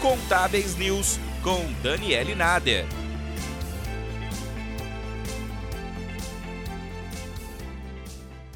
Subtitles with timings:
[0.00, 2.86] Contábeis News com Daniele Nader.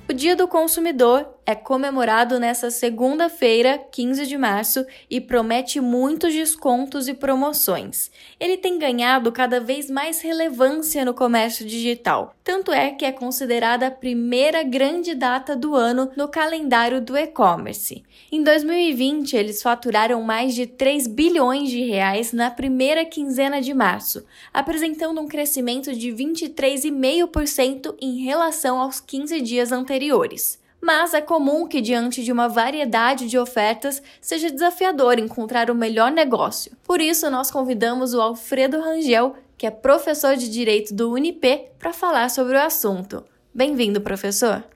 [0.09, 7.09] O Dia do Consumidor é comemorado nesta segunda-feira, 15 de março, e promete muitos descontos
[7.09, 8.11] e promoções.
[8.41, 13.89] Ele tem ganhado cada vez mais relevância no comércio digital, tanto é que é considerada
[13.89, 18.03] a primeira grande data do ano no calendário do e-commerce.
[18.31, 24.25] Em 2020, eles faturaram mais de 3 bilhões de reais na primeira quinzena de março,
[24.55, 31.81] apresentando um crescimento de 23,5% em relação aos 15 dias anteriores mas é comum que,
[31.81, 36.73] diante de uma variedade de ofertas, seja desafiador encontrar o melhor negócio.
[36.83, 41.93] Por isso, nós convidamos o Alfredo Rangel, que é professor de Direito do Unip, para
[41.93, 43.25] falar sobre o assunto.
[43.55, 44.72] Bem-vindo, professor!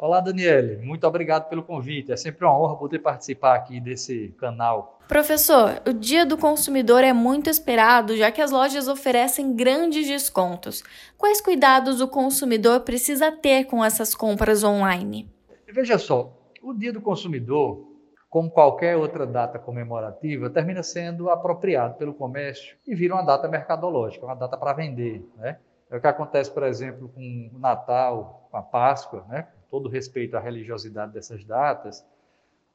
[0.00, 0.76] Olá, Daniele.
[0.76, 2.12] Muito obrigado pelo convite.
[2.12, 5.00] É sempre uma honra poder participar aqui desse canal.
[5.08, 10.84] Professor, o Dia do Consumidor é muito esperado, já que as lojas oferecem grandes descontos.
[11.16, 15.28] Quais cuidados o consumidor precisa ter com essas compras online?
[15.66, 17.84] Veja só, o Dia do Consumidor,
[18.30, 24.24] como qualquer outra data comemorativa, termina sendo apropriado pelo comércio e vira uma data mercadológica,
[24.24, 25.28] uma data para vender.
[25.36, 25.58] Né?
[25.90, 29.48] É o que acontece, por exemplo, com o Natal, com a Páscoa, né?
[29.70, 32.04] Todo respeito à religiosidade dessas datas,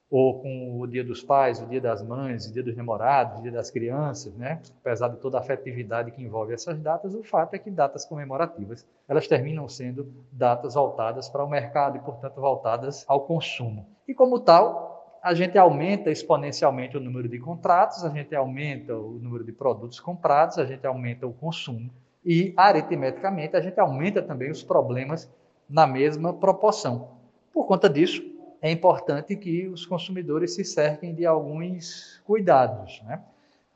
[0.10, 3.42] ou com o Dia dos Pais, o Dia das Mães, o Dia dos Namorados, o
[3.42, 4.62] Dia das Crianças, né?
[4.80, 8.86] Apesar de toda a afetividade que envolve essas datas, o fato é que datas comemorativas,
[9.08, 13.88] elas terminam sendo datas voltadas para o mercado e, portanto, voltadas ao consumo.
[14.08, 19.14] E como tal, a gente aumenta exponencialmente o número de contratos, a gente aumenta o
[19.14, 21.90] número de produtos comprados, a gente aumenta o consumo
[22.26, 25.32] e aritmeticamente a gente aumenta também os problemas
[25.74, 27.18] na mesma proporção.
[27.52, 28.24] Por conta disso,
[28.62, 33.20] é importante que os consumidores se cerquem de alguns cuidados né,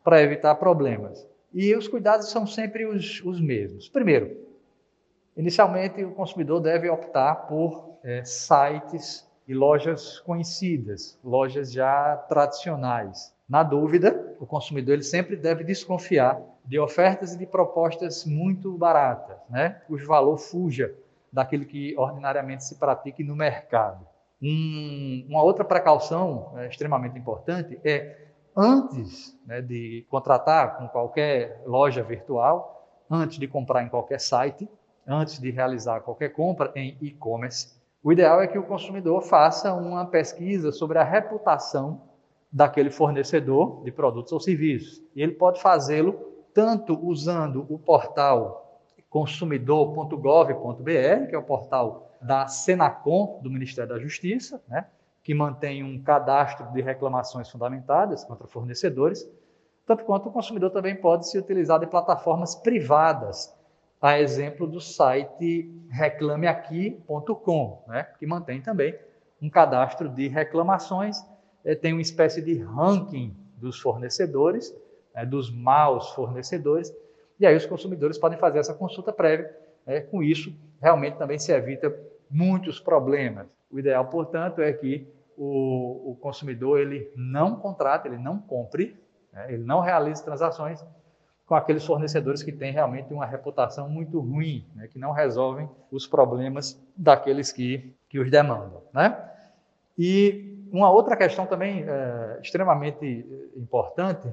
[0.04, 1.28] para evitar problemas.
[1.52, 3.90] E os cuidados são sempre os, os mesmos.
[3.90, 4.38] Primeiro,
[5.36, 13.34] inicialmente o consumidor deve optar por é, sites e lojas conhecidas, lojas já tradicionais.
[13.50, 19.38] Na dúvida, o consumidor ele sempre deve desconfiar de ofertas e de propostas muito baratas,
[19.50, 20.94] né, cujo valor fuja
[21.38, 24.04] daquilo que ordinariamente se pratica no mercado.
[24.42, 32.02] Um, uma outra precaução é, extremamente importante é, antes né, de contratar com qualquer loja
[32.02, 34.68] virtual, antes de comprar em qualquer site,
[35.08, 40.08] antes de realizar qualquer compra em e-commerce, o ideal é que o consumidor faça uma
[40.08, 42.02] pesquisa sobre a reputação
[42.52, 45.04] daquele fornecedor de produtos ou serviços.
[45.16, 46.14] E ele pode fazê-lo
[46.52, 48.67] tanto usando o portal
[49.10, 54.86] consumidor.gov.br, que é o portal da Senacom, do Ministério da Justiça, né,
[55.24, 59.30] que mantém um cadastro de reclamações fundamentadas contra fornecedores,
[59.86, 63.56] tanto quanto o consumidor também pode se utilizar de plataformas privadas,
[64.02, 68.98] a exemplo do site reclameaqui.com, né, que mantém também
[69.42, 71.18] um cadastro de reclamações,
[71.64, 74.76] é, tem uma espécie de ranking dos fornecedores,
[75.14, 76.94] é, dos maus fornecedores,
[77.40, 79.56] e aí os consumidores podem fazer essa consulta prévia.
[79.86, 80.02] Né?
[80.02, 81.94] Com isso, realmente também se evita
[82.30, 83.48] muitos problemas.
[83.72, 88.98] O ideal, portanto, é que o, o consumidor ele não contrate, ele não compre,
[89.32, 89.54] né?
[89.54, 90.84] ele não realize transações
[91.46, 94.88] com aqueles fornecedores que têm realmente uma reputação muito ruim, né?
[94.88, 98.82] que não resolvem os problemas daqueles que, que os demandam.
[98.94, 99.18] Né?
[99.98, 104.28] E uma outra questão também é, extremamente importante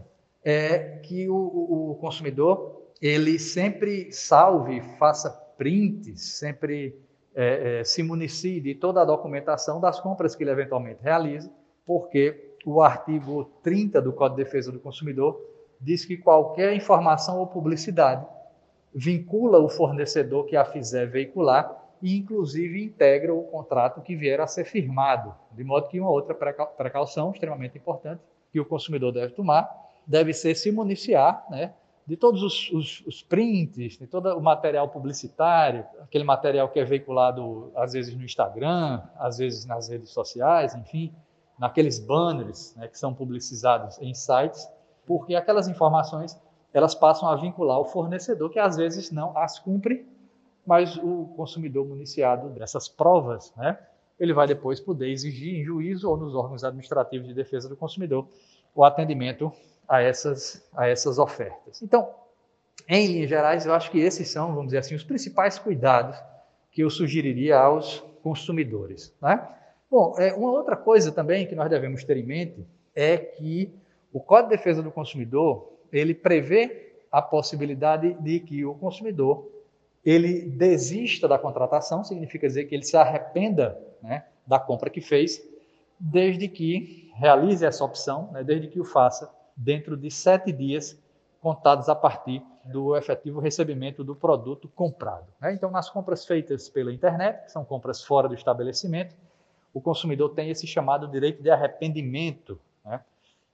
[0.45, 6.97] é que o, o consumidor ele sempre salve, faça prints, sempre
[7.35, 11.51] é, é, se municie de toda a documentação das compras que ele eventualmente realiza,
[11.85, 15.41] porque o artigo 30 do Código de Defesa do Consumidor
[15.81, 18.27] diz que qualquer informação ou publicidade
[18.95, 24.47] vincula o fornecedor que a fizer veicular e, inclusive, integra o contrato que vier a
[24.47, 25.35] ser firmado.
[25.53, 29.69] De modo que uma outra precaução extremamente importante que o consumidor deve tomar
[30.07, 31.73] deve ser se municiar né,
[32.07, 36.85] de todos os, os, os, prints, de todo o material publicitário, aquele material que é
[36.85, 41.15] veiculado às vezes no Instagram, às vezes nas redes sociais, enfim,
[41.59, 44.69] naqueles banners né, que são publicizados em sites,
[45.07, 46.39] porque aquelas informações
[46.73, 50.07] elas passam a vincular o fornecedor que às vezes não as cumpre,
[50.67, 53.79] mas o consumidor municiado dessas provas, né,
[54.19, 58.29] ele vai depois poder exigir em juízo ou nos órgãos administrativos de defesa do consumidor
[58.75, 59.53] o atendimento
[59.89, 61.83] a essas, a essas ofertas.
[61.83, 62.09] Então,
[62.89, 66.17] em linhas gerais, eu acho que esses são, vamos dizer assim, os principais cuidados
[66.71, 69.15] que eu sugeriria aos consumidores.
[69.23, 69.47] Né?
[69.91, 73.73] Bom, é, uma outra coisa também que nós devemos ter em mente é que
[74.13, 79.51] O Código de Defesa do Consumidor, ele prevê a possibilidade de que o consumidor
[80.05, 85.43] ele desista da contratação, significa dizer que ele se arrependa né, da compra que fez,
[85.99, 90.99] desde que realize essa opção, né, desde que o faça dentro de sete dias
[91.41, 95.27] contados a partir do efetivo recebimento do produto comprado.
[95.39, 95.53] Né?
[95.53, 99.15] Então, nas compras feitas pela internet, que são compras fora do estabelecimento,
[99.75, 102.59] o consumidor tem esse chamado direito de arrependimento.
[102.85, 103.01] Né?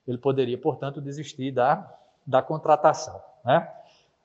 [0.06, 1.92] Ele poderia, portanto, desistir da,
[2.24, 3.20] da contratação.
[3.44, 3.68] Né?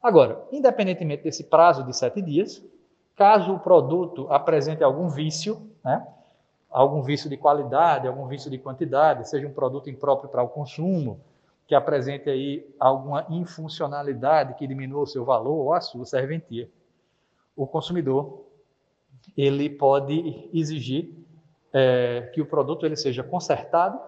[0.03, 2.63] Agora, independentemente desse prazo de sete dias,
[3.15, 6.05] caso o produto apresente algum vício, né?
[6.69, 11.19] algum vício de qualidade, algum vício de quantidade, seja um produto impróprio para o consumo,
[11.67, 16.69] que apresente aí alguma infuncionalidade que diminua o seu valor ou a sua serventia,
[17.55, 18.45] o consumidor
[19.35, 21.11] ele pode exigir
[21.73, 23.99] é, que o produto ele seja consertado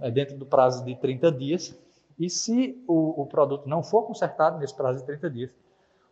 [0.00, 1.76] é, dentro do prazo de 30 dias.
[2.18, 5.50] E se o, o, produto não for consertado nesse prazo de 30 dias,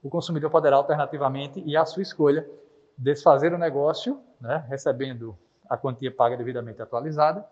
[0.03, 2.49] o consumidor poderá alternativamente e à sua escolha
[2.97, 5.37] desfazer o negócio, né, recebendo
[5.69, 7.47] a quantia paga devidamente atualizada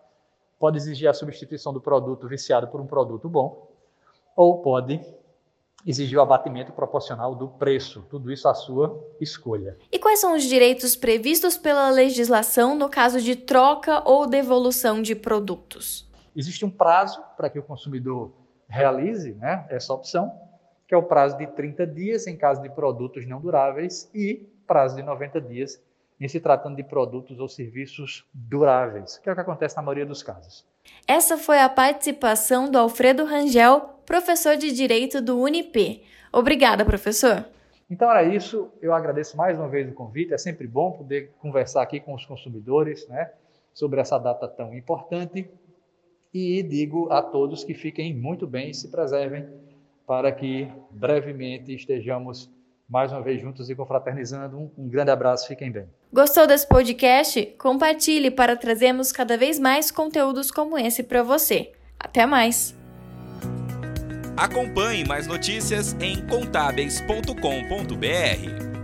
[0.59, 3.71] pode exigir a substituição do produto viciado por um produto bom,
[4.35, 5.01] ou pode
[5.87, 9.77] exigir o abatimento proporcional do preço, tudo isso à sua escolha.
[9.93, 15.15] E quais são os direitos previstos pela legislação no caso de troca ou devolução de
[15.15, 16.11] produtos?
[16.35, 18.33] Existe um prazo para que o consumidor
[18.69, 20.31] realize né, essa opção,
[20.89, 24.97] que é o prazo de 30 dias em caso de produtos não duráveis e prazo
[24.97, 25.81] de 90 dias
[26.21, 30.07] em se tratando de produtos ou serviços duráveis, que é o que acontece na maioria
[30.07, 30.65] dos casos.
[31.07, 36.03] Essa foi a participação do Alfredo Rangel, professor de Direito do Unip.
[36.33, 37.45] Obrigada, professor.
[37.89, 41.83] Então era isso, eu agradeço mais uma vez o convite, é sempre bom poder conversar
[41.83, 43.31] aqui com os consumidores né,
[43.73, 45.49] sobre essa data tão importante
[46.35, 49.47] e digo a todos que fiquem muito bem e se preservem
[50.05, 52.51] para que brevemente estejamos
[52.89, 54.59] mais uma vez juntos e confraternizando.
[54.59, 55.89] Um, um grande abraço, fiquem bem.
[56.13, 57.55] Gostou desse podcast?
[57.59, 61.73] Compartilhe para trazermos cada vez mais conteúdos como esse para você.
[61.99, 62.75] Até mais!
[64.37, 68.76] Acompanhe mais notícias em contábeis.com.br.